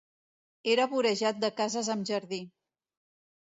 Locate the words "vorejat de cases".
0.93-1.95